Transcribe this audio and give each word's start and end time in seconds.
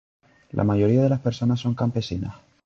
La 0.49 0.63
mayoría 0.63 1.03
de 1.03 1.09
las 1.09 1.19
personas 1.19 1.59
son 1.59 1.75
campesinas. 1.75 2.33